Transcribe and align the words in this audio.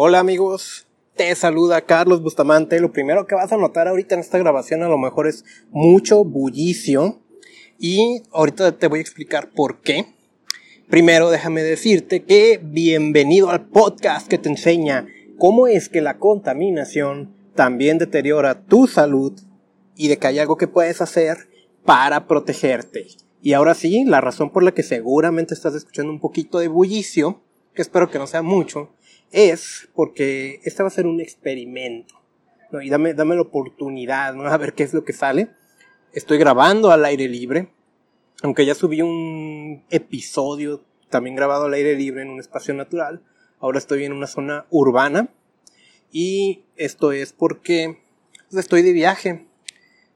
Hola 0.00 0.20
amigos, 0.20 0.86
te 1.16 1.34
saluda 1.34 1.80
Carlos 1.80 2.22
Bustamante. 2.22 2.78
Lo 2.78 2.92
primero 2.92 3.26
que 3.26 3.34
vas 3.34 3.50
a 3.50 3.56
notar 3.56 3.88
ahorita 3.88 4.14
en 4.14 4.20
esta 4.20 4.38
grabación 4.38 4.84
a 4.84 4.88
lo 4.88 4.96
mejor 4.96 5.26
es 5.26 5.44
mucho 5.72 6.22
bullicio 6.22 7.18
y 7.80 8.22
ahorita 8.30 8.78
te 8.78 8.86
voy 8.86 9.00
a 9.00 9.02
explicar 9.02 9.50
por 9.50 9.80
qué. 9.80 10.06
Primero 10.88 11.30
déjame 11.30 11.64
decirte 11.64 12.22
que 12.22 12.60
bienvenido 12.62 13.50
al 13.50 13.66
podcast 13.66 14.28
que 14.28 14.38
te 14.38 14.48
enseña 14.48 15.08
cómo 15.36 15.66
es 15.66 15.88
que 15.88 16.00
la 16.00 16.18
contaminación 16.18 17.34
también 17.56 17.98
deteriora 17.98 18.66
tu 18.66 18.86
salud 18.86 19.32
y 19.96 20.06
de 20.06 20.18
que 20.18 20.28
hay 20.28 20.38
algo 20.38 20.56
que 20.56 20.68
puedes 20.68 21.00
hacer 21.00 21.48
para 21.84 22.28
protegerte. 22.28 23.08
Y 23.42 23.54
ahora 23.54 23.74
sí, 23.74 24.04
la 24.04 24.20
razón 24.20 24.50
por 24.50 24.62
la 24.62 24.70
que 24.70 24.84
seguramente 24.84 25.54
estás 25.54 25.74
escuchando 25.74 26.12
un 26.12 26.20
poquito 26.20 26.60
de 26.60 26.68
bullicio, 26.68 27.42
que 27.74 27.82
espero 27.82 28.08
que 28.12 28.20
no 28.20 28.28
sea 28.28 28.42
mucho, 28.42 28.90
es 29.32 29.88
porque 29.94 30.60
este 30.64 30.82
va 30.82 30.88
a 30.88 30.92
ser 30.92 31.06
un 31.06 31.20
experimento. 31.20 32.14
¿no? 32.70 32.82
Y 32.82 32.90
dame, 32.90 33.14
dame 33.14 33.34
la 33.34 33.42
oportunidad, 33.42 34.34
¿no? 34.34 34.46
A 34.46 34.56
ver 34.56 34.74
qué 34.74 34.82
es 34.82 34.94
lo 34.94 35.04
que 35.04 35.12
sale. 35.12 35.50
Estoy 36.12 36.38
grabando 36.38 36.90
al 36.90 37.04
aire 37.04 37.28
libre. 37.28 37.68
Aunque 38.42 38.64
ya 38.64 38.74
subí 38.74 39.02
un 39.02 39.84
episodio 39.90 40.84
también 41.10 41.34
grabado 41.34 41.64
al 41.64 41.74
aire 41.74 41.96
libre 41.96 42.22
en 42.22 42.30
un 42.30 42.38
espacio 42.38 42.72
natural. 42.74 43.22
Ahora 43.58 43.78
estoy 43.78 44.04
en 44.04 44.12
una 44.12 44.26
zona 44.26 44.66
urbana. 44.70 45.28
Y 46.12 46.64
esto 46.76 47.12
es 47.12 47.32
porque 47.32 47.98
pues, 48.48 48.60
estoy 48.60 48.82
de 48.82 48.92
viaje. 48.92 49.46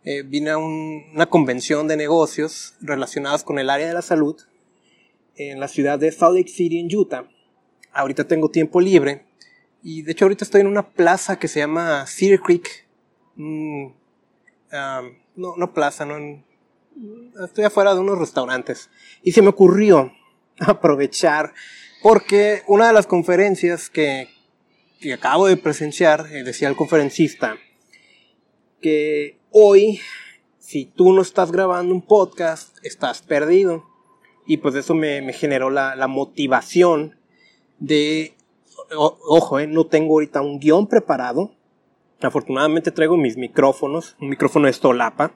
Eh, 0.05 0.23
vine 0.23 0.51
a 0.51 0.59
una 0.59 1.27
convención 1.27 1.89
de 1.89 1.97
negocios 1.97 2.75
relacionados 2.81 3.45
con 3.45 3.59
el 3.59 3.71
área 3.71 3.87
de 3.87 3.95
la 3.95 4.03
salud 4.03 4.37
en 5.37 5.61
la 5.61 5.69
ciudad 5.69 5.99
de 5.99 6.13
Salt 6.13 6.37
Lake 6.37 6.51
City, 6.51 6.81
en 6.81 6.95
Utah 6.95 7.32
ahorita 7.93 8.25
tengo 8.25 8.51
tiempo 8.51 8.81
libre. 8.81 9.25
Y 9.83 10.03
de 10.03 10.13
hecho 10.13 10.25
ahorita 10.25 10.45
estoy 10.45 10.61
en 10.61 10.69
una 10.69 10.91
plaza 10.91 11.39
que 11.39 11.49
se 11.49 11.61
llama 11.61 12.07
Cedar 12.07 12.41
Creek. 12.41 12.87
Mm, 13.37 13.87
no, 15.37 15.57
no 15.57 15.73
plaza, 15.73 16.05
no. 16.05 16.43
Estoy 17.45 17.65
afuera 17.65 17.95
de 17.95 18.01
unos 18.01 18.19
restaurantes. 18.19 18.91
Y 19.23 19.33
se 19.33 19.43
me 19.43 19.49
ocurrió 19.49 20.13
aprovechar 20.59 21.53
porque 22.03 22.63
una 22.67 22.89
de 22.89 22.93
las 22.93 23.07
conferencias 23.07 23.89
que, 23.89 24.29
que 25.01 25.13
acabo 25.13 25.47
de 25.47 25.57
presenciar, 25.57 26.27
eh, 26.33 26.43
decía 26.43 26.69
el 26.69 26.77
conferencista, 26.77 27.57
que 28.81 29.39
hoy, 29.51 30.01
si 30.59 30.85
tú 30.85 31.13
no 31.13 31.23
estás 31.23 31.53
grabando 31.53 31.95
un 31.95 32.03
podcast, 32.03 32.77
estás 32.83 33.23
perdido. 33.23 33.87
Y 34.47 34.57
pues 34.57 34.75
eso 34.75 34.95
me, 34.95 35.23
me 35.23 35.33
generó 35.33 35.71
la, 35.71 35.95
la 35.95 36.09
motivación 36.09 37.17
de, 37.83 38.37
ojo, 38.97 39.59
eh, 39.59 39.67
no 39.67 39.87
tengo 39.87 40.15
ahorita 40.15 40.41
un 40.41 40.61
guion 40.61 40.87
preparado. 40.87 41.51
Afortunadamente 42.21 42.93
traigo 42.93 43.17
mis 43.17 43.37
micrófonos, 43.37 44.17
un 44.21 44.29
micrófono 44.29 44.67
de 44.67 44.73
Stolapa, 44.73 45.35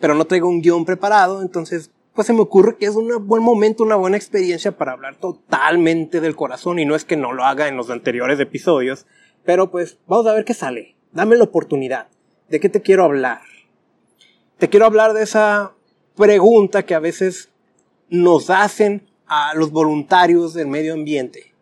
pero 0.00 0.14
no 0.14 0.24
traigo 0.24 0.48
un 0.48 0.62
guion 0.62 0.86
preparado, 0.86 1.42
entonces 1.42 1.90
pues 2.14 2.26
se 2.26 2.32
me 2.32 2.40
ocurre 2.40 2.76
que 2.76 2.86
es 2.86 2.94
un 2.94 3.26
buen 3.26 3.42
momento, 3.42 3.82
una 3.82 3.96
buena 3.96 4.16
experiencia 4.16 4.76
para 4.78 4.92
hablar 4.92 5.16
totalmente 5.16 6.20
del 6.20 6.36
corazón 6.36 6.78
y 6.78 6.86
no 6.86 6.94
es 6.94 7.04
que 7.04 7.16
no 7.16 7.32
lo 7.32 7.44
haga 7.44 7.68
en 7.68 7.76
los 7.76 7.90
anteriores 7.90 8.40
episodios, 8.40 9.06
pero 9.44 9.70
pues 9.70 9.98
vamos 10.06 10.26
a 10.26 10.32
ver 10.32 10.44
qué 10.44 10.54
sale. 10.54 10.96
Dame 11.12 11.36
la 11.36 11.44
oportunidad. 11.44 12.08
¿De 12.48 12.60
qué 12.60 12.68
te 12.68 12.82
quiero 12.82 13.04
hablar? 13.04 13.40
Te 14.58 14.68
quiero 14.68 14.86
hablar 14.86 15.12
de 15.12 15.24
esa 15.24 15.74
pregunta 16.16 16.84
que 16.84 16.94
a 16.94 17.00
veces 17.00 17.50
nos 18.08 18.48
hacen 18.48 19.10
a 19.26 19.54
los 19.54 19.72
voluntarios 19.72 20.54
del 20.54 20.68
medio 20.68 20.94
ambiente. 20.94 21.53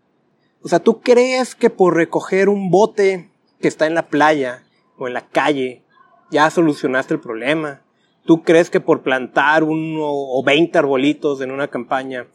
O 0.65 0.69
sea, 0.69 0.79
¿tú 0.79 1.01
crees 1.01 1.55
que 1.55 1.71
por 1.71 1.97
recoger 1.97 2.49
un 2.49 2.71
bote 2.71 3.29
que 3.61 3.69
está 3.69 3.87
en 3.87 3.95
la 3.95 4.07
playa 4.07 4.63
o 4.97 5.09
en 5.09 5.15
la 5.15 5.27
calle 5.27 5.83
ya 6.31 6.51
solucionaste 6.51 7.15
el 7.15 7.21
problema? 7.21 7.83
¿Tú 8.25 8.45
crees 8.45 8.71
que 8.71 8.81
por 8.81 9.03
plantar 9.03 9.65
uno 9.65 10.07
o 10.07 10.43
20 10.45 10.79
arbolitos 10.79 11.41
en 11.41 11.51
una 11.51 11.67
campaña 11.67 12.29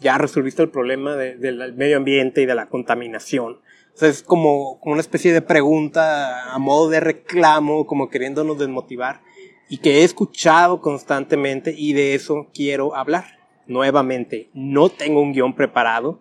ya 0.00 0.16
resolviste 0.16 0.62
el 0.62 0.68
problema 0.68 1.16
del 1.16 1.74
medio 1.74 1.96
ambiente 1.96 2.42
y 2.42 2.46
de 2.46 2.54
la 2.54 2.68
contaminación? 2.68 3.54
O 3.94 3.98
sea, 3.98 4.08
es 4.08 4.22
como, 4.22 4.78
como 4.80 4.92
una 4.92 5.00
especie 5.00 5.32
de 5.32 5.42
pregunta 5.42 6.54
a 6.54 6.58
modo 6.58 6.88
de 6.88 7.00
reclamo, 7.00 7.86
como 7.86 8.08
queriéndonos 8.08 8.58
desmotivar 8.58 9.22
y 9.68 9.78
que 9.78 10.00
he 10.00 10.04
escuchado 10.04 10.80
constantemente 10.80 11.74
y 11.76 11.94
de 11.94 12.14
eso 12.14 12.46
quiero 12.54 12.94
hablar. 12.94 13.24
Nuevamente, 13.66 14.50
no 14.54 14.88
tengo 14.88 15.20
un 15.20 15.32
guion 15.32 15.54
preparado, 15.54 16.20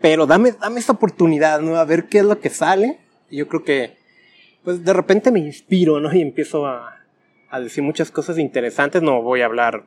pero 0.00 0.26
dame, 0.26 0.52
dame 0.52 0.80
esta 0.80 0.92
oportunidad, 0.92 1.60
¿no? 1.60 1.76
A 1.76 1.84
ver 1.84 2.08
qué 2.08 2.18
es 2.18 2.24
lo 2.24 2.38
que 2.40 2.50
sale. 2.50 2.98
Yo 3.30 3.48
creo 3.48 3.64
que, 3.64 3.96
pues 4.62 4.84
de 4.84 4.92
repente 4.92 5.30
me 5.30 5.40
inspiro, 5.40 6.00
¿no? 6.00 6.14
Y 6.14 6.20
empiezo 6.20 6.66
a, 6.66 7.00
a 7.50 7.60
decir 7.60 7.82
muchas 7.82 8.10
cosas 8.10 8.38
interesantes. 8.38 9.02
No 9.02 9.22
voy 9.22 9.42
a 9.42 9.46
hablar 9.46 9.86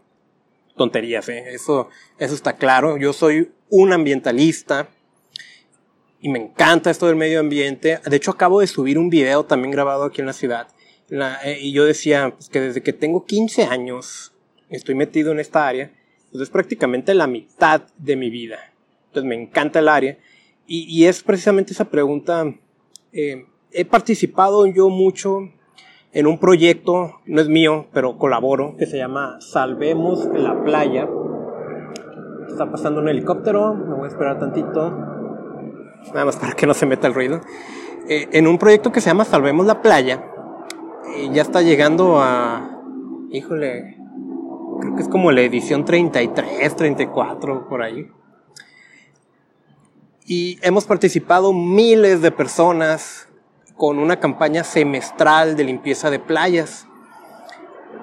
tonterías, 0.76 1.30
¿eh? 1.30 1.46
Eso, 1.54 1.90
eso 2.18 2.34
está 2.34 2.58
claro. 2.58 2.98
Yo 2.98 3.14
soy 3.14 3.52
un 3.70 3.94
ambientalista 3.94 4.90
y 6.22 6.30
me 6.30 6.40
encanta 6.40 6.90
esto 6.90 7.08
del 7.08 7.16
medio 7.16 7.40
ambiente. 7.40 8.00
De 8.04 8.16
hecho, 8.16 8.32
acabo 8.32 8.62
de 8.62 8.68
subir 8.68 8.98
un 8.98 9.10
video 9.10 9.46
también 9.46 9.72
grabado 9.72 10.06
aquí 10.06 10.22
en 10.22 10.28
la 10.28 10.34
ciudad. 10.34 10.68
Eh, 11.10 11.60
y 11.62 11.72
yo 11.72 11.86
decía 11.86 12.34
pues, 12.36 12.50
que 12.50 12.60
desde 12.60 12.82
que 12.82 12.94
tengo 12.94 13.26
15 13.26 13.64
años 13.64 14.34
estoy 14.70 14.96
metido 14.96 15.32
en 15.32 15.40
esta 15.40 15.68
área, 15.68 15.92
pues 16.32 16.44
es 16.44 16.50
prácticamente 16.50 17.14
la 17.14 17.28
mitad 17.28 17.84
de 17.98 18.16
mi 18.16 18.30
vida 18.30 18.69
pues 19.14 19.26
me 19.26 19.36
encanta 19.36 19.80
el 19.80 19.88
área. 19.88 20.18
Y, 20.72 21.06
es 21.06 21.24
precisamente 21.24 21.74
esa 21.74 21.86
pregunta. 21.86 22.46
Eh, 23.12 23.48
he 23.72 23.86
participado 23.86 24.68
yo 24.68 24.90
mucho 24.90 25.50
en 26.12 26.28
un 26.28 26.38
proyecto, 26.38 27.22
no 27.26 27.42
es 27.42 27.50
mío, 27.50 27.88
pero 27.92 28.20
colaboro, 28.20 28.76
que 28.78 28.86
se 28.86 28.98
llama 28.98 29.38
Salvemos 29.42 30.26
la 30.34 30.64
Playa. 30.64 31.08
Está 32.48 32.70
pasando 32.70 33.02
un 33.02 33.10
helicóptero, 33.10 33.74
me 33.74 33.96
voy 33.96 34.06
a 34.06 34.08
esperar 34.10 34.38
tantito, 34.38 34.92
nada 36.14 36.26
más 36.26 36.38
para 36.38 36.54
que 36.54 36.68
no 36.68 36.76
se 36.76 36.86
meta 36.86 37.08
el 37.08 37.16
ruido. 37.16 37.42
Eh, 38.08 38.28
en 38.32 38.46
un 38.46 38.60
proyecto 38.60 38.92
que 38.92 39.02
se 39.02 39.10
llama 39.10 39.26
Salvemos 39.26 39.66
la 39.66 39.82
Playa, 39.82 40.24
eh, 41.16 41.30
ya 41.32 41.42
está 41.42 41.64
llegando 41.64 42.20
a, 42.20 42.80
híjole, 43.32 43.98
creo 44.82 44.96
que 44.96 45.02
es 45.02 45.10
como 45.10 45.32
la 45.32 45.42
edición 45.42 45.84
33, 45.84 46.76
34, 46.76 47.68
por 47.68 47.82
ahí 47.82 48.08
y 50.30 50.60
hemos 50.62 50.86
participado 50.86 51.54
miles 51.54 52.22
de 52.22 52.30
personas 52.30 53.28
con 53.76 53.98
una 53.98 54.20
campaña 54.20 54.64
semestral 54.64 55.56
de 55.56 55.64
limpieza 55.64 56.12
de 56.12 56.20
playas. 56.20 56.86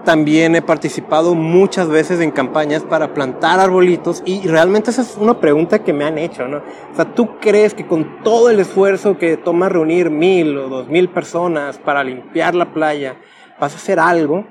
También 0.04 0.56
he 0.56 0.60
participado 0.60 1.36
muchas 1.36 1.88
veces 1.88 2.20
en 2.20 2.32
campañas 2.32 2.82
para 2.82 3.14
plantar 3.14 3.60
arbolitos 3.60 4.24
y 4.26 4.40
realmente 4.48 4.90
esa 4.90 5.02
es 5.02 5.16
una 5.16 5.38
pregunta 5.38 5.84
que 5.84 5.92
me 5.92 6.04
han 6.04 6.18
hecho, 6.18 6.48
¿no? 6.48 6.64
O 6.92 6.96
sea, 6.96 7.14
¿tú 7.14 7.38
crees 7.38 7.74
que 7.74 7.86
con 7.86 8.24
todo 8.24 8.50
el 8.50 8.58
esfuerzo 8.58 9.18
que 9.18 9.36
toma 9.36 9.68
reunir 9.68 10.10
mil 10.10 10.58
o 10.58 10.68
dos 10.68 10.88
mil 10.88 11.08
personas 11.08 11.78
para 11.78 12.02
limpiar 12.02 12.56
la 12.56 12.72
playa 12.72 13.20
vas 13.60 13.72
a 13.72 13.76
hacer 13.76 14.00
algo? 14.00 14.44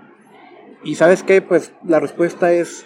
Y 0.85 0.96
sabes 0.96 1.24
qué, 1.24 1.41
pues 1.41 1.74
la 1.84 2.00
respuesta 2.00 2.53
es, 2.53 2.85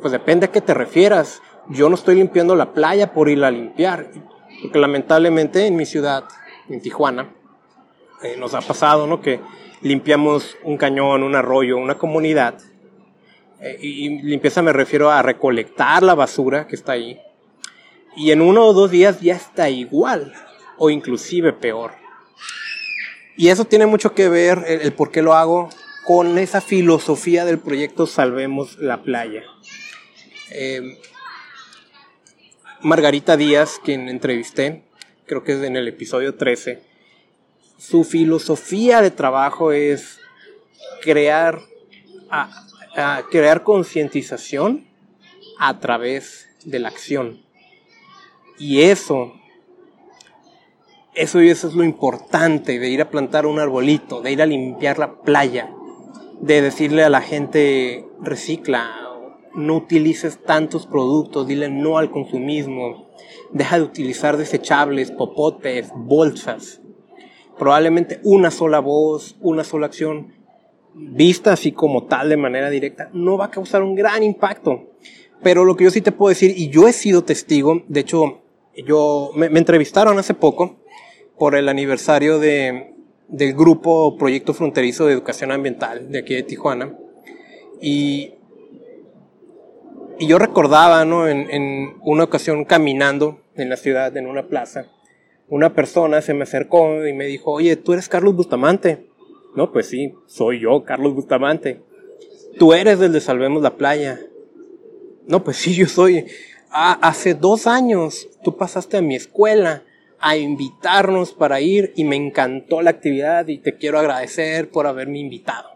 pues 0.00 0.12
depende 0.12 0.46
a 0.46 0.52
qué 0.52 0.60
te 0.60 0.74
refieras 0.74 1.42
yo 1.70 1.88
no 1.88 1.94
estoy 1.94 2.16
limpiando 2.16 2.54
la 2.54 2.72
playa 2.72 3.12
por 3.12 3.28
ir 3.28 3.44
a 3.44 3.50
limpiar, 3.50 4.10
porque 4.62 4.78
lamentablemente 4.78 5.66
en 5.66 5.76
mi 5.76 5.86
ciudad, 5.86 6.24
en 6.68 6.80
Tijuana, 6.80 7.32
eh, 8.22 8.36
nos 8.38 8.54
ha 8.54 8.60
pasado, 8.60 9.06
¿no? 9.06 9.20
Que 9.20 9.40
limpiamos 9.80 10.56
un 10.62 10.76
cañón, 10.76 11.22
un 11.22 11.34
arroyo, 11.34 11.78
una 11.78 11.96
comunidad, 11.96 12.58
eh, 13.60 13.78
y 13.80 14.22
limpieza 14.22 14.62
me 14.62 14.72
refiero 14.72 15.10
a 15.10 15.22
recolectar 15.22 16.02
la 16.02 16.14
basura 16.14 16.66
que 16.66 16.76
está 16.76 16.92
ahí, 16.92 17.20
y 18.16 18.32
en 18.32 18.42
uno 18.42 18.66
o 18.66 18.72
dos 18.72 18.90
días 18.90 19.20
ya 19.20 19.34
está 19.34 19.70
igual, 19.70 20.32
o 20.76 20.90
inclusive 20.90 21.52
peor. 21.52 21.92
Y 23.36 23.48
eso 23.48 23.64
tiene 23.64 23.86
mucho 23.86 24.12
que 24.12 24.28
ver 24.28 24.64
el 24.66 24.92
por 24.92 25.10
qué 25.10 25.22
lo 25.22 25.34
hago 25.34 25.70
con 26.04 26.36
esa 26.38 26.60
filosofía 26.60 27.44
del 27.44 27.58
proyecto 27.58 28.06
Salvemos 28.06 28.78
la 28.78 29.02
Playa. 29.02 29.44
Eh, 30.50 30.98
Margarita 32.82 33.36
Díaz, 33.36 33.78
quien 33.84 34.08
entrevisté, 34.08 34.82
creo 35.26 35.44
que 35.44 35.52
es 35.52 35.62
en 35.62 35.76
el 35.76 35.86
episodio 35.86 36.36
13, 36.36 36.82
su 37.76 38.04
filosofía 38.04 39.02
de 39.02 39.10
trabajo 39.10 39.72
es 39.72 40.18
crear, 41.02 41.60
crear 43.30 43.62
concientización 43.64 44.86
a 45.58 45.78
través 45.78 46.48
de 46.64 46.78
la 46.78 46.88
acción. 46.88 47.42
Y 48.58 48.82
eso, 48.82 49.34
eso 51.14 51.42
y 51.42 51.50
eso 51.50 51.68
es 51.68 51.74
lo 51.74 51.84
importante 51.84 52.78
de 52.78 52.88
ir 52.88 53.02
a 53.02 53.10
plantar 53.10 53.44
un 53.44 53.58
arbolito, 53.58 54.22
de 54.22 54.32
ir 54.32 54.40
a 54.40 54.46
limpiar 54.46 54.98
la 54.98 55.20
playa, 55.20 55.70
de 56.40 56.62
decirle 56.62 57.04
a 57.04 57.10
la 57.10 57.20
gente 57.20 58.06
recicla, 58.22 59.09
no 59.54 59.76
utilices 59.76 60.42
tantos 60.42 60.86
productos, 60.86 61.46
dile 61.46 61.68
no 61.68 61.98
al 61.98 62.10
consumismo, 62.10 63.08
deja 63.52 63.78
de 63.78 63.84
utilizar 63.84 64.36
desechables, 64.36 65.10
popotes, 65.10 65.90
bolsas. 65.94 66.80
Probablemente 67.58 68.20
una 68.24 68.50
sola 68.50 68.80
voz, 68.80 69.36
una 69.40 69.64
sola 69.64 69.86
acción, 69.86 70.34
vista 70.94 71.52
así 71.52 71.72
como 71.72 72.04
tal 72.04 72.28
de 72.28 72.36
manera 72.36 72.70
directa, 72.70 73.10
no 73.12 73.36
va 73.36 73.46
a 73.46 73.50
causar 73.50 73.82
un 73.82 73.94
gran 73.94 74.22
impacto. 74.22 74.90
Pero 75.42 75.64
lo 75.64 75.76
que 75.76 75.84
yo 75.84 75.90
sí 75.90 76.00
te 76.00 76.12
puedo 76.12 76.28
decir, 76.30 76.54
y 76.56 76.68
yo 76.68 76.86
he 76.86 76.92
sido 76.92 77.24
testigo, 77.24 77.82
de 77.88 78.00
hecho, 78.00 78.42
yo 78.86 79.30
me, 79.34 79.46
entrevistaron 79.46 80.18
hace 80.18 80.34
poco 80.34 80.80
por 81.38 81.54
el 81.54 81.68
aniversario 81.68 82.38
de, 82.38 82.94
del 83.28 83.54
grupo 83.54 84.16
Proyecto 84.18 84.52
Fronterizo 84.52 85.06
de 85.06 85.14
Educación 85.14 85.50
Ambiental 85.50 86.10
de 86.10 86.18
aquí 86.18 86.34
de 86.34 86.42
Tijuana. 86.42 86.94
Y, 87.80 88.34
y 90.20 90.26
yo 90.26 90.38
recordaba, 90.38 91.06
¿no? 91.06 91.26
En, 91.26 91.94
una 92.02 92.24
ocasión 92.24 92.66
caminando 92.66 93.40
en 93.56 93.70
la 93.70 93.78
ciudad, 93.78 94.14
en 94.18 94.26
una 94.26 94.48
plaza, 94.48 94.86
una 95.48 95.72
persona 95.72 96.20
se 96.20 96.34
me 96.34 96.42
acercó 96.42 97.06
y 97.06 97.14
me 97.14 97.24
dijo, 97.24 97.50
oye, 97.50 97.76
¿tú 97.76 97.94
eres 97.94 98.10
Carlos 98.10 98.36
Bustamante? 98.36 99.06
No, 99.56 99.72
pues 99.72 99.88
sí, 99.88 100.12
soy 100.26 100.60
yo, 100.60 100.84
Carlos 100.84 101.14
Bustamante. 101.14 101.80
Tú 102.58 102.74
eres 102.74 102.98
del 102.98 103.12
de 103.12 103.20
Salvemos 103.22 103.62
la 103.62 103.76
Playa. 103.76 104.20
No, 105.26 105.42
pues 105.42 105.56
sí, 105.56 105.74
yo 105.74 105.86
soy. 105.86 106.26
Hace 106.70 107.34
dos 107.34 107.66
años 107.66 108.28
tú 108.44 108.58
pasaste 108.58 108.98
a 108.98 109.02
mi 109.02 109.16
escuela 109.16 109.84
a 110.20 110.36
invitarnos 110.36 111.32
para 111.32 111.62
ir 111.62 111.94
y 111.96 112.04
me 112.04 112.16
encantó 112.16 112.82
la 112.82 112.90
actividad 112.90 113.48
y 113.48 113.56
te 113.56 113.76
quiero 113.76 113.98
agradecer 113.98 114.70
por 114.70 114.86
haberme 114.86 115.18
invitado. 115.18 115.70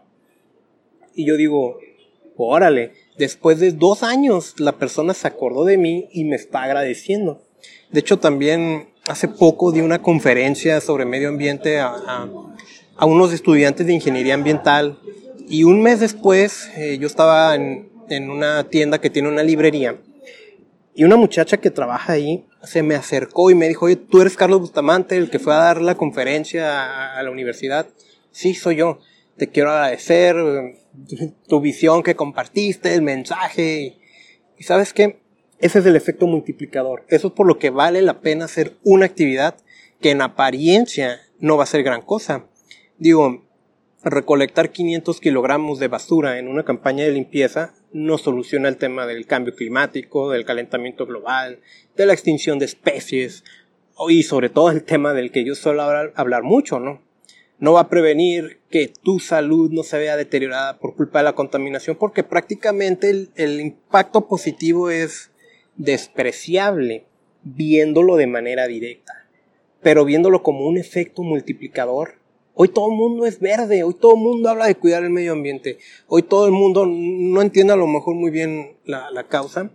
Y 1.15 1.25
yo 1.25 1.35
digo, 1.35 1.79
órale, 2.43 2.93
después 3.17 3.59
de 3.59 3.71
dos 3.71 4.03
años 4.03 4.55
la 4.59 4.73
persona 4.73 5.13
se 5.13 5.27
acordó 5.27 5.65
de 5.65 5.77
mí 5.77 6.09
y 6.11 6.25
me 6.25 6.35
está 6.35 6.63
agradeciendo. 6.63 7.41
De 7.91 7.99
hecho, 7.99 8.19
también 8.19 8.89
hace 9.07 9.27
poco 9.27 9.71
di 9.71 9.81
una 9.81 10.01
conferencia 10.01 10.81
sobre 10.81 11.05
medio 11.05 11.29
ambiente 11.29 11.79
a, 11.79 11.93
a, 12.97 13.05
unos 13.05 13.33
estudiantes 13.33 13.87
de 13.87 13.93
ingeniería 13.93 14.33
ambiental 14.33 14.99
y 15.47 15.63
un 15.63 15.81
mes 15.81 15.99
después 15.99 16.69
eh, 16.75 16.97
yo 16.99 17.07
estaba 17.07 17.55
en, 17.55 17.89
en 18.09 18.29
una 18.29 18.67
tienda 18.69 18.99
que 18.99 19.09
tiene 19.09 19.29
una 19.29 19.43
librería. 19.43 19.95
Y 20.97 21.03
una 21.03 21.17
muchacha 21.17 21.57
que 21.57 21.71
trabaja 21.71 22.13
ahí 22.13 22.45
se 22.63 22.83
me 22.83 22.95
acercó 22.95 23.51
y 23.51 23.55
me 23.55 23.67
dijo, 23.67 23.85
oye, 23.85 23.97
tú 23.97 24.21
eres 24.21 24.35
Carlos 24.35 24.61
Bustamante, 24.61 25.17
el 25.17 25.29
que 25.29 25.39
fue 25.39 25.53
a 25.53 25.57
dar 25.57 25.81
la 25.81 25.95
conferencia 25.95 27.17
a, 27.17 27.21
la 27.21 27.31
universidad. 27.31 27.87
Sí, 28.31 28.53
soy 28.55 28.77
yo. 28.77 28.99
Te 29.37 29.49
quiero 29.49 29.71
agradecer 29.71 30.35
eh, 30.37 31.33
tu 31.47 31.59
visión 31.59 32.03
que 32.03 32.15
compartiste, 32.15 32.93
el 32.93 33.01
mensaje. 33.01 33.97
Y 34.57 34.63
sabes 34.63 34.93
qué? 34.93 35.19
Ese 35.59 35.79
es 35.79 35.85
el 35.85 35.95
efecto 35.95 36.27
multiplicador. 36.27 37.05
Eso 37.09 37.27
es 37.27 37.33
por 37.33 37.47
lo 37.47 37.59
que 37.59 37.69
vale 37.69 38.01
la 38.01 38.21
pena 38.21 38.45
hacer 38.45 38.77
una 38.83 39.05
actividad 39.05 39.57
que 40.01 40.11
en 40.11 40.21
apariencia 40.21 41.21
no 41.39 41.57
va 41.57 41.63
a 41.63 41.67
ser 41.67 41.83
gran 41.83 42.01
cosa. 42.01 42.45
Digo, 42.97 43.45
recolectar 44.03 44.71
500 44.71 45.19
kilogramos 45.19 45.79
de 45.79 45.87
basura 45.87 46.37
en 46.37 46.47
una 46.47 46.63
campaña 46.63 47.03
de 47.03 47.11
limpieza 47.11 47.73
no 47.91 48.17
soluciona 48.17 48.67
el 48.67 48.77
tema 48.77 49.07
del 49.07 49.25
cambio 49.25 49.55
climático, 49.55 50.29
del 50.29 50.45
calentamiento 50.45 51.05
global, 51.05 51.61
de 51.95 52.05
la 52.05 52.13
extinción 52.13 52.59
de 52.59 52.65
especies 52.65 53.45
y 54.09 54.23
sobre 54.23 54.49
todo 54.49 54.69
el 54.69 54.83
tema 54.83 55.13
del 55.13 55.31
que 55.31 55.45
yo 55.45 55.55
suelo 55.55 55.81
hablar, 55.81 56.43
mucho, 56.43 56.79
¿no? 56.79 57.01
No 57.57 57.73
va 57.73 57.81
a 57.81 57.89
prevenir 57.89 58.59
que 58.69 58.87
tu 58.87 59.19
salud 59.19 59.71
no 59.71 59.83
se 59.83 59.97
vea 59.97 60.17
deteriorada 60.17 60.77
por 60.77 60.95
culpa 60.95 61.19
de 61.19 61.25
la 61.25 61.33
contaminación 61.33 61.95
porque 61.97 62.23
prácticamente 62.23 63.09
el, 63.09 63.31
el 63.35 63.61
impacto 63.61 64.27
positivo 64.27 64.89
es 64.89 65.31
despreciable 65.77 67.05
viéndolo 67.45 68.15
de 68.15 68.27
manera 68.27 68.67
directa, 68.67 69.27
pero 69.81 70.03
viéndolo 70.03 70.43
como 70.43 70.67
un 70.67 70.77
efecto 70.77 71.23
multiplicador. 71.23 72.15
Hoy 72.55 72.69
todo 72.69 72.89
el 72.89 72.97
mundo 72.97 73.25
es 73.25 73.39
verde, 73.39 73.83
hoy 73.83 73.93
todo 73.93 74.15
el 74.15 74.21
mundo 74.21 74.49
habla 74.49 74.65
de 74.65 74.75
cuidar 74.75 75.03
el 75.03 75.09
medio 75.09 75.33
ambiente, 75.33 75.77
hoy 76.07 76.23
todo 76.23 76.45
el 76.45 76.53
mundo 76.53 76.85
no 76.87 77.41
entiende 77.41 77.73
a 77.73 77.77
lo 77.77 77.85
mejor 77.85 78.15
muy 78.15 78.31
bien 78.31 78.77
la, 78.85 79.25
causa, 79.27 79.71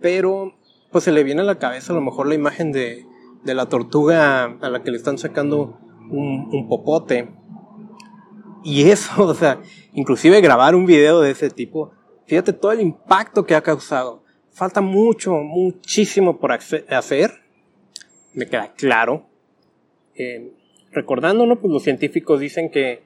pero 0.00 0.54
pues 0.90 1.04
se 1.04 1.12
le 1.12 1.22
viene 1.22 1.42
a 1.42 1.44
la 1.44 1.58
cabeza 1.58 1.92
a 1.92 1.96
lo 1.96 2.00
mejor 2.00 2.26
la 2.26 2.34
imagen 2.34 2.72
de, 2.72 3.04
la 3.44 3.68
tortuga 3.68 4.44
a 4.44 4.70
la 4.70 4.82
que 4.82 4.90
le 4.90 4.96
están 4.96 5.18
sacando 5.18 5.78
un, 6.10 6.68
popote. 6.68 7.28
Y 8.62 8.90
eso, 8.90 9.12
o 9.28 9.34
sea, 9.34 9.60
inclusive 9.92 10.40
grabar 10.40 10.74
un 10.74 10.86
video 10.86 11.20
de 11.20 11.30
ese 11.30 11.50
tipo, 11.50 11.92
fíjate 12.26 12.52
todo 12.52 12.72
el 12.72 12.80
impacto 12.80 13.44
que 13.44 13.54
ha 13.54 13.62
causado. 13.62 14.22
Falta 14.50 14.80
mucho, 14.80 15.32
muchísimo 15.34 16.38
por 16.38 16.52
hacer, 16.52 17.42
me 18.32 18.46
queda 18.46 18.72
claro. 18.74 19.26
Eh, 20.14 20.52
recordándonos, 20.92 21.58
pues 21.58 21.72
los 21.72 21.82
científicos 21.82 22.38
dicen 22.38 22.70
que 22.70 23.02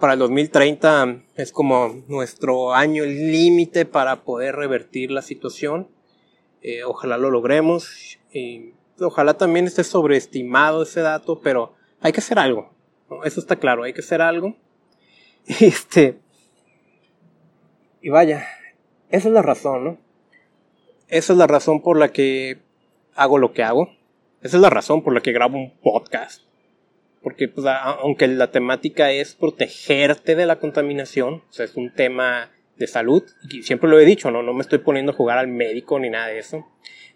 para 0.00 0.14
el 0.14 0.18
2030 0.18 1.22
es 1.36 1.52
como 1.52 2.02
nuestro 2.08 2.74
año 2.74 3.04
límite 3.04 3.86
para 3.86 4.24
poder 4.24 4.56
revertir 4.56 5.12
la 5.12 5.22
situación. 5.22 5.88
Eh, 6.62 6.82
ojalá 6.82 7.16
lo 7.16 7.30
logremos. 7.30 8.18
Ojalá 9.00 9.34
también 9.34 9.66
esté 9.66 9.84
sobreestimado 9.84 10.82
ese 10.82 11.00
dato, 11.00 11.40
pero 11.40 11.75
hay 12.00 12.12
que 12.12 12.20
hacer 12.20 12.38
algo. 12.38 12.74
Eso 13.24 13.40
está 13.40 13.56
claro, 13.56 13.84
hay 13.84 13.92
que 13.92 14.00
hacer 14.00 14.20
algo. 14.22 14.56
Este. 15.60 16.18
Y 18.02 18.08
vaya, 18.08 18.46
esa 19.10 19.28
es 19.28 19.34
la 19.34 19.42
razón, 19.42 19.84
¿no? 19.84 19.98
Esa 21.08 21.32
es 21.32 21.38
la 21.38 21.46
razón 21.46 21.82
por 21.82 21.98
la 21.98 22.08
que 22.08 22.58
hago 23.14 23.38
lo 23.38 23.52
que 23.52 23.62
hago. 23.62 23.90
Esa 24.42 24.56
es 24.56 24.60
la 24.60 24.70
razón 24.70 25.02
por 25.02 25.14
la 25.14 25.20
que 25.20 25.32
grabo 25.32 25.56
un 25.56 25.72
podcast 25.78 26.46
porque 27.26 27.48
pues, 27.48 27.66
aunque 27.66 28.28
la 28.28 28.52
temática 28.52 29.10
es 29.10 29.34
protegerte 29.34 30.36
de 30.36 30.46
la 30.46 30.60
contaminación, 30.60 31.42
o 31.50 31.52
sea, 31.52 31.64
es 31.64 31.74
un 31.74 31.92
tema 31.92 32.52
de 32.76 32.86
salud, 32.86 33.24
y 33.50 33.64
siempre 33.64 33.90
lo 33.90 33.98
he 33.98 34.04
dicho, 34.04 34.30
¿no? 34.30 34.44
no 34.44 34.54
me 34.54 34.60
estoy 34.60 34.78
poniendo 34.78 35.10
a 35.10 35.16
jugar 35.16 35.38
al 35.38 35.48
médico 35.48 35.98
ni 35.98 36.08
nada 36.08 36.28
de 36.28 36.38
eso, 36.38 36.64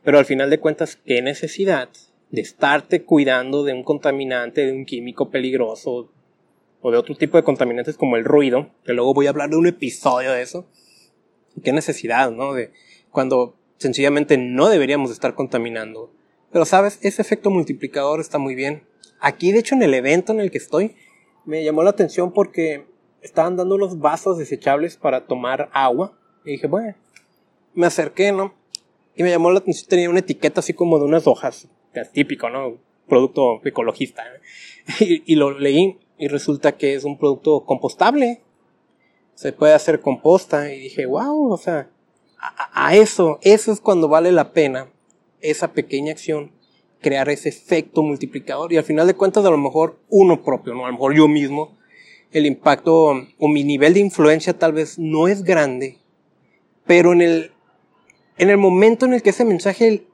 pero 0.02 0.18
al 0.18 0.24
final 0.24 0.50
de 0.50 0.58
cuentas, 0.58 0.96
¿qué 0.96 1.22
necesidad 1.22 1.90
de 2.30 2.40
estarte 2.40 3.04
cuidando 3.04 3.64
de 3.64 3.72
un 3.72 3.82
contaminante, 3.82 4.64
de 4.64 4.72
un 4.72 4.84
químico 4.84 5.30
peligroso, 5.30 6.10
o 6.82 6.90
de 6.90 6.96
otro 6.96 7.14
tipo 7.14 7.36
de 7.36 7.44
contaminantes 7.44 7.96
como 7.96 8.16
el 8.16 8.24
ruido, 8.24 8.70
que 8.84 8.92
luego 8.92 9.14
voy 9.14 9.26
a 9.26 9.30
hablar 9.30 9.50
de 9.50 9.56
un 9.56 9.66
episodio 9.66 10.32
de 10.32 10.42
eso? 10.42 10.66
¿Qué 11.62 11.72
necesidad, 11.72 12.30
no? 12.30 12.54
De 12.54 12.72
cuando 13.10 13.56
sencillamente 13.76 14.38
no 14.38 14.68
deberíamos 14.68 15.10
estar 15.10 15.34
contaminando. 15.34 16.12
Pero 16.52 16.64
sabes, 16.64 16.98
ese 17.02 17.22
efecto 17.22 17.50
multiplicador 17.50 18.20
está 18.20 18.38
muy 18.38 18.54
bien. 18.54 18.84
Aquí, 19.20 19.52
de 19.52 19.58
hecho, 19.58 19.74
en 19.74 19.82
el 19.82 19.94
evento 19.94 20.32
en 20.32 20.40
el 20.40 20.50
que 20.50 20.58
estoy, 20.58 20.96
me 21.44 21.64
llamó 21.64 21.82
la 21.82 21.90
atención 21.90 22.32
porque 22.32 22.86
estaban 23.22 23.56
dando 23.56 23.76
los 23.76 23.98
vasos 23.98 24.38
desechables 24.38 24.96
para 24.96 25.26
tomar 25.26 25.68
agua. 25.72 26.18
Y 26.44 26.52
dije, 26.52 26.66
bueno, 26.66 26.94
me 27.74 27.86
acerqué, 27.86 28.32
¿no? 28.32 28.54
Y 29.14 29.22
me 29.22 29.30
llamó 29.30 29.50
la 29.50 29.58
atención, 29.58 29.88
tenía 29.88 30.08
una 30.08 30.20
etiqueta 30.20 30.60
así 30.60 30.72
como 30.72 30.98
de 30.98 31.04
unas 31.04 31.26
hojas, 31.26 31.68
típico, 32.12 32.50
¿no? 32.50 32.78
Producto 33.08 33.60
ecologista. 33.64 34.24
Y, 34.98 35.36
lo 35.36 35.56
leí 35.56 35.98
y 36.18 36.28
resulta 36.28 36.72
que 36.72 36.94
es 36.94 37.04
un 37.04 37.18
producto 37.18 37.64
compostable. 37.64 38.40
Se 39.34 39.52
puede 39.52 39.74
hacer 39.74 40.00
composta. 40.00 40.72
Y 40.72 40.80
dije, 40.80 41.06
wow, 41.06 41.52
o 41.52 41.56
sea, 41.56 41.88
a 42.38 42.96
eso, 42.96 43.38
eso 43.42 43.72
es 43.72 43.80
cuando 43.80 44.08
vale 44.08 44.32
la 44.32 44.52
pena 44.52 44.88
esa 45.40 45.72
pequeña 45.72 46.12
acción 46.12 46.52
crear 47.00 47.28
ese 47.28 47.48
efecto 47.48 48.02
multiplicador 48.02 48.72
y 48.72 48.76
al 48.76 48.84
final 48.84 49.06
de 49.06 49.14
cuentas 49.14 49.44
a 49.44 49.50
lo 49.50 49.58
mejor 49.58 49.98
uno 50.08 50.42
propio, 50.42 50.74
¿no? 50.74 50.84
A 50.84 50.88
lo 50.88 50.94
mejor 50.94 51.14
yo 51.14 51.28
mismo, 51.28 51.76
el 52.32 52.46
impacto 52.46 53.14
o 53.38 53.48
mi 53.48 53.64
nivel 53.64 53.94
de 53.94 54.00
influencia 54.00 54.58
tal 54.58 54.72
vez 54.72 54.98
no 54.98 55.26
es 55.28 55.42
grande, 55.42 55.98
pero 56.86 57.12
en 57.12 57.22
el, 57.22 57.52
en 58.38 58.50
el 58.50 58.58
momento 58.58 59.06
en 59.06 59.14
el 59.14 59.22
que 59.22 59.30
ese 59.30 59.44
mensaje 59.44 60.04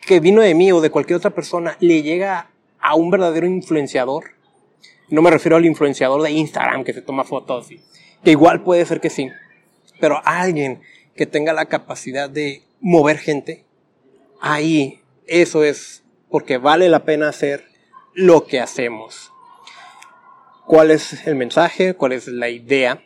que 0.00 0.20
vino 0.20 0.42
de 0.42 0.54
mí 0.54 0.72
o 0.72 0.80
de 0.80 0.90
cualquier 0.90 1.18
otra 1.18 1.30
persona 1.30 1.76
le 1.80 2.02
llega 2.02 2.50
a 2.80 2.94
un 2.94 3.10
verdadero 3.10 3.46
influenciador, 3.46 4.32
no 5.08 5.22
me 5.22 5.30
refiero 5.30 5.56
al 5.56 5.66
influenciador 5.66 6.22
de 6.22 6.30
Instagram 6.30 6.84
que 6.84 6.92
se 6.92 7.02
toma 7.02 7.24
fotos, 7.24 7.70
y, 7.70 7.80
que 8.24 8.30
igual 8.30 8.62
puede 8.62 8.84
ser 8.86 9.00
que 9.00 9.10
sí, 9.10 9.28
pero 10.00 10.20
alguien 10.24 10.80
que 11.14 11.26
tenga 11.26 11.52
la 11.52 11.66
capacidad 11.66 12.30
de 12.30 12.62
mover 12.80 13.18
gente, 13.18 13.64
ahí 14.40 15.00
eso 15.26 15.64
es 15.64 16.02
porque 16.30 16.58
vale 16.58 16.88
la 16.88 17.04
pena 17.04 17.28
hacer 17.28 17.64
lo 18.14 18.46
que 18.46 18.60
hacemos. 18.60 19.32
¿Cuál 20.66 20.90
es 20.90 21.26
el 21.26 21.34
mensaje? 21.34 21.94
¿Cuál 21.94 22.12
es 22.12 22.28
la 22.28 22.48
idea? 22.48 23.02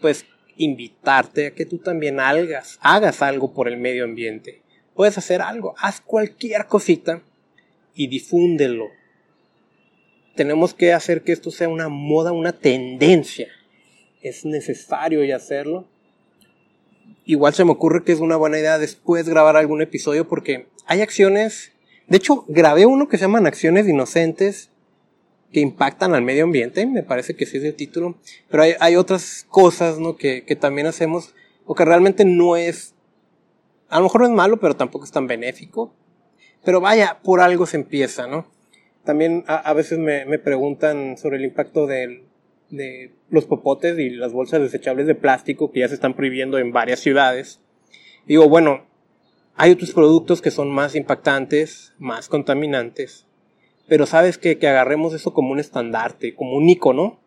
Pues 0.00 0.26
invitarte 0.56 1.46
a 1.46 1.54
que 1.54 1.64
tú 1.64 1.78
también 1.78 2.20
hagas, 2.20 2.78
hagas 2.82 3.22
algo 3.22 3.54
por 3.54 3.68
el 3.68 3.78
medio 3.78 4.04
ambiente. 4.04 4.62
Puedes 4.94 5.16
hacer 5.18 5.40
algo, 5.40 5.74
haz 5.78 6.00
cualquier 6.00 6.66
cosita 6.66 7.22
y 7.94 8.08
difúndelo. 8.08 8.88
Tenemos 10.34 10.74
que 10.74 10.92
hacer 10.92 11.22
que 11.22 11.32
esto 11.32 11.50
sea 11.50 11.68
una 11.68 11.88
moda, 11.88 12.32
una 12.32 12.52
tendencia. 12.52 13.48
Es 14.22 14.44
necesario 14.44 15.24
y 15.24 15.32
hacerlo. 15.32 15.86
igual 17.24 17.54
se 17.54 17.64
me 17.64 17.72
ocurre 17.72 18.04
que 18.04 18.12
es 18.12 18.20
una 18.20 18.36
buena 18.36 18.58
idea 18.58 18.78
después 18.78 19.28
grabar 19.28 19.56
algún 19.56 19.82
episodio 19.82 20.26
porque 20.28 20.66
hay 20.86 21.00
acciones, 21.00 21.72
de 22.08 22.16
hecho 22.16 22.44
grabé 22.48 22.86
uno 22.86 23.08
que 23.08 23.16
se 23.16 23.22
llaman 23.22 23.46
acciones 23.46 23.86
inocentes 23.86 24.70
que 25.52 25.60
impactan 25.60 26.14
al 26.14 26.22
medio 26.22 26.44
ambiente, 26.44 26.86
me 26.86 27.02
parece 27.02 27.36
que 27.36 27.46
sí 27.46 27.58
es 27.58 27.64
el 27.64 27.74
título, 27.74 28.16
pero 28.50 28.64
hay, 28.80 28.96
otras 28.96 29.46
cosas 29.48 29.98
¿no? 29.98 30.16
que, 30.16 30.44
que 30.44 30.56
también 30.56 30.86
hacemos 30.86 31.34
o 31.66 31.74
que 31.74 31.84
realmente 31.84 32.24
no 32.24 32.56
es, 32.56 32.94
a 33.92 33.98
lo 33.98 34.04
mejor 34.04 34.22
no 34.22 34.26
es 34.26 34.32
malo, 34.32 34.58
pero 34.58 34.74
tampoco 34.74 35.04
es 35.04 35.12
tan 35.12 35.26
benéfico. 35.26 35.94
Pero 36.64 36.80
vaya, 36.80 37.18
por 37.22 37.40
algo 37.40 37.66
se 37.66 37.76
empieza, 37.76 38.26
¿no? 38.26 38.46
También 39.04 39.44
a, 39.46 39.72
veces 39.74 39.98
me, 39.98 40.38
preguntan 40.38 41.18
sobre 41.18 41.36
el 41.36 41.44
impacto 41.44 41.86
de 41.86 42.24
los 43.28 43.44
popotes 43.44 43.98
y 43.98 44.08
las 44.10 44.32
bolsas 44.32 44.62
desechables 44.62 45.06
de 45.06 45.14
plástico 45.14 45.70
que 45.70 45.80
ya 45.80 45.88
se 45.88 45.94
están 45.94 46.14
prohibiendo 46.14 46.58
en 46.58 46.72
varias 46.72 47.00
ciudades. 47.00 47.60
Digo, 48.26 48.48
bueno, 48.48 48.86
hay 49.56 49.72
otros 49.72 49.90
productos 49.90 50.40
que 50.40 50.50
son 50.50 50.70
más 50.70 50.94
impactantes, 50.94 51.92
más 51.98 52.28
contaminantes, 52.28 53.26
pero 53.88 54.06
sabes 54.06 54.38
que, 54.38 54.56
que 54.56 54.68
agarremos 54.68 55.12
eso 55.12 55.34
como 55.34 55.52
un 55.52 55.58
estandarte, 55.58 56.34
como 56.34 56.56
un 56.56 56.70
icono, 56.70 57.20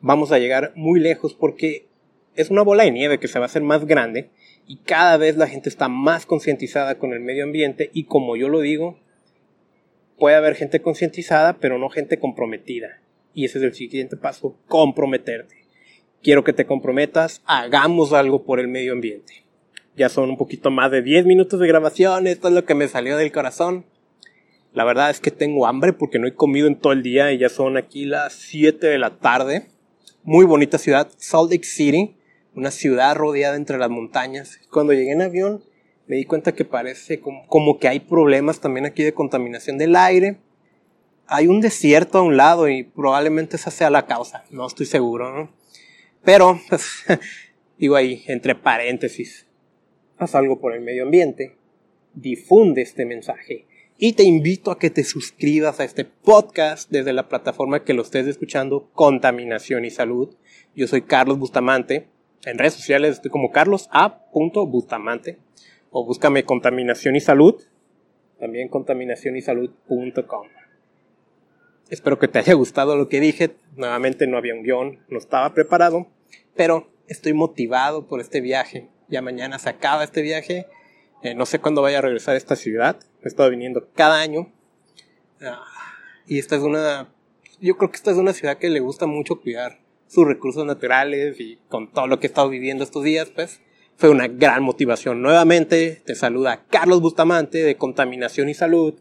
vamos 0.00 0.32
a 0.32 0.38
llegar 0.38 0.72
muy 0.74 1.00
lejos 1.00 1.34
porque 1.34 1.88
es 2.34 2.48
una 2.48 2.62
bola 2.62 2.84
de 2.84 2.92
nieve 2.92 3.18
que 3.18 3.28
se 3.28 3.38
va 3.38 3.44
a 3.44 3.46
hacer 3.46 3.62
más 3.62 3.84
grande 3.84 4.30
y 4.66 4.76
cada 4.76 5.16
vez 5.16 5.36
la 5.36 5.48
gente 5.48 5.68
está 5.68 5.88
más 5.88 6.26
concientizada 6.26 6.98
con 6.98 7.12
el 7.12 7.20
medio 7.20 7.44
ambiente 7.44 7.90
y 7.92 8.04
como 8.04 8.36
yo 8.36 8.48
lo 8.48 8.60
digo, 8.60 8.98
puede 10.18 10.36
haber 10.36 10.54
gente 10.54 10.80
concientizada, 10.80 11.58
pero 11.58 11.78
no 11.78 11.88
gente 11.88 12.18
comprometida. 12.18 13.00
Y 13.34 13.44
ese 13.44 13.58
es 13.58 13.64
el 13.64 13.74
siguiente 13.74 14.16
paso, 14.16 14.56
comprometerte. 14.68 15.56
Quiero 16.22 16.44
que 16.44 16.52
te 16.52 16.66
comprometas, 16.66 17.42
hagamos 17.44 18.12
algo 18.12 18.44
por 18.44 18.60
el 18.60 18.68
medio 18.68 18.92
ambiente. 18.92 19.44
Ya 19.96 20.08
son 20.08 20.30
un 20.30 20.36
poquito 20.36 20.70
más 20.70 20.90
de 20.90 21.02
10 21.02 21.26
minutos 21.26 21.58
de 21.58 21.66
grabación, 21.66 22.26
esto 22.26 22.48
es 22.48 22.54
lo 22.54 22.64
que 22.64 22.74
me 22.74 22.88
salió 22.88 23.16
del 23.16 23.32
corazón. 23.32 23.84
La 24.72 24.84
verdad 24.84 25.10
es 25.10 25.20
que 25.20 25.30
tengo 25.30 25.66
hambre 25.66 25.92
porque 25.92 26.18
no 26.18 26.26
he 26.26 26.34
comido 26.34 26.66
en 26.66 26.76
todo 26.76 26.92
el 26.92 27.02
día 27.02 27.32
y 27.32 27.38
ya 27.38 27.48
son 27.48 27.76
aquí 27.76 28.06
las 28.06 28.32
7 28.32 28.86
de 28.86 28.98
la 28.98 29.18
tarde. 29.18 29.66
Muy 30.22 30.46
bonita 30.46 30.78
ciudad, 30.78 31.10
Salt 31.18 31.50
Lake 31.50 31.64
City 31.64 32.14
una 32.54 32.70
ciudad 32.70 33.16
rodeada 33.16 33.56
entre 33.56 33.78
las 33.78 33.90
montañas. 33.90 34.58
Cuando 34.70 34.92
llegué 34.92 35.12
en 35.12 35.22
avión 35.22 35.62
me 36.06 36.16
di 36.16 36.24
cuenta 36.24 36.52
que 36.52 36.64
parece 36.64 37.20
como, 37.20 37.78
que 37.78 37.88
hay 37.88 38.00
problemas 38.00 38.60
también 38.60 38.86
aquí 38.86 39.02
de 39.02 39.14
contaminación 39.14 39.78
del 39.78 39.96
aire. 39.96 40.36
Hay 41.26 41.46
un 41.46 41.60
desierto 41.60 42.18
a 42.18 42.22
un 42.22 42.36
lado 42.36 42.68
y 42.68 42.82
probablemente 42.82 43.56
esa 43.56 43.70
sea 43.70 43.88
la 43.88 44.06
causa, 44.06 44.44
no 44.50 44.66
estoy 44.66 44.86
seguro, 44.86 45.32
¿no? 45.32 45.50
Pero, 46.24 46.60
pues, 46.68 47.04
digo 47.78 47.96
ahí, 47.96 48.24
entre 48.26 48.54
paréntesis, 48.54 49.46
haz 50.18 50.34
algo 50.34 50.60
por 50.60 50.74
el 50.74 50.82
medio 50.82 51.04
ambiente, 51.04 51.56
difunde 52.12 52.82
este 52.82 53.06
mensaje 53.06 53.66
y 53.96 54.14
te 54.14 54.24
invito 54.24 54.70
a 54.70 54.78
que 54.78 54.90
te 54.90 55.04
suscribas 55.04 55.80
a 55.80 55.84
este 55.84 56.04
podcast 56.04 56.90
desde 56.90 57.12
la 57.12 57.28
plataforma 57.28 57.84
que 57.84 57.94
lo 57.94 58.02
estés 58.02 58.26
escuchando, 58.26 58.90
Contaminación 58.92 59.84
y 59.84 59.90
Salud. 59.90 60.34
Yo 60.74 60.88
soy 60.88 61.02
Carlos 61.02 61.38
Bustamante 61.38 62.11
en 62.44 62.58
redes 62.58 62.74
sociales 62.74 63.12
estoy 63.12 63.30
como 63.30 63.50
Carlos 63.52 63.88
A. 63.92 64.20
Bustamante. 64.32 65.38
O 65.90 66.04
búscame 66.04 66.44
Contaminación 66.44 67.16
y 67.16 67.20
Salud. 67.20 67.62
También 68.40 68.68
contaminacionysalud.com. 68.68 70.48
Espero 71.90 72.18
que 72.18 72.28
te 72.28 72.38
haya 72.38 72.54
gustado 72.54 72.96
lo 72.96 73.08
que 73.08 73.20
dije. 73.20 73.54
Nuevamente 73.76 74.26
no 74.26 74.38
había 74.38 74.54
un 74.54 74.62
guion, 74.62 75.00
no 75.08 75.18
estaba 75.18 75.54
preparado. 75.54 76.08
Pero 76.56 76.90
estoy 77.06 77.34
motivado 77.34 78.08
por 78.08 78.20
este 78.20 78.40
viaje. 78.40 78.88
Ya 79.08 79.22
mañana 79.22 79.58
se 79.58 79.68
acaba 79.68 80.02
este 80.02 80.22
viaje. 80.22 80.66
Eh, 81.22 81.34
no 81.34 81.46
sé 81.46 81.60
cuándo 81.60 81.82
vaya 81.82 81.98
a 81.98 82.02
regresar 82.02 82.34
a 82.34 82.38
esta 82.38 82.56
ciudad. 82.56 82.98
He 83.22 83.28
estado 83.28 83.50
viniendo 83.50 83.88
cada 83.94 84.20
año. 84.20 84.50
Ah, 85.40 85.62
y 86.26 86.38
esta 86.38 86.56
es 86.56 86.62
una... 86.62 87.12
Yo 87.60 87.76
creo 87.76 87.90
que 87.90 87.96
esta 87.96 88.10
es 88.10 88.16
una 88.16 88.32
ciudad 88.32 88.58
que 88.58 88.70
le 88.70 88.80
gusta 88.80 89.06
mucho 89.06 89.40
cuidar 89.40 89.78
sus 90.12 90.26
recursos 90.26 90.66
naturales 90.66 91.40
y 91.40 91.58
con 91.70 91.90
todo 91.90 92.06
lo 92.06 92.20
que 92.20 92.26
he 92.26 92.28
estado 92.28 92.50
viviendo 92.50 92.84
estos 92.84 93.02
días, 93.02 93.30
pues 93.30 93.62
fue 93.96 94.10
una 94.10 94.28
gran 94.28 94.62
motivación. 94.62 95.22
Nuevamente 95.22 96.02
te 96.04 96.14
saluda 96.14 96.66
Carlos 96.68 97.00
Bustamante 97.00 97.62
de 97.62 97.78
Contaminación 97.78 98.50
y 98.50 98.54
Salud, 98.54 98.92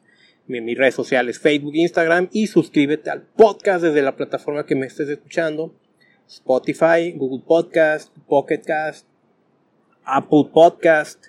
en 0.48 0.64
mis 0.64 0.78
redes 0.78 0.96
sociales 0.96 1.38
Facebook, 1.38 1.76
Instagram 1.76 2.30
y 2.32 2.48
suscríbete 2.48 3.10
al 3.10 3.24
podcast 3.24 3.84
desde 3.84 4.02
la 4.02 4.16
plataforma 4.16 4.66
que 4.66 4.76
me 4.76 4.86
estés 4.86 5.10
escuchando. 5.10 5.76
Spotify, 6.30 7.12
Google 7.14 7.44
Podcast, 7.46 8.16
Pocket 8.30 8.62
Cast, 8.66 9.06
Apple 10.06 10.50
Podcast, 10.54 11.26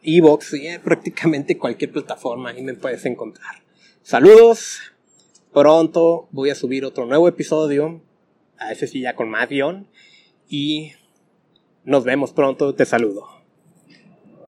Evox, 0.00 0.54
y 0.54 0.78
prácticamente 0.78 1.58
cualquier 1.58 1.90
plataforma 1.90 2.50
ahí 2.50 2.62
me 2.62 2.74
puedes 2.74 3.04
encontrar. 3.04 3.64
Saludos, 4.02 4.78
pronto 5.52 6.28
voy 6.30 6.50
a 6.50 6.54
subir 6.54 6.84
otro 6.84 7.04
nuevo 7.04 7.26
episodio 7.26 8.00
a 8.58 8.72
ese 8.72 8.86
sí 8.86 9.00
ya 9.00 9.14
con 9.14 9.28
más 9.28 9.48
guion. 9.48 9.88
Y 10.48 10.92
nos 11.84 12.04
vemos 12.04 12.32
pronto, 12.32 12.74
te 12.74 12.84
saludo. 12.84 13.37